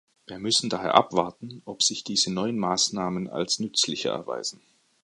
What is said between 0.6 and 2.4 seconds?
daher abwarten, ob sich diese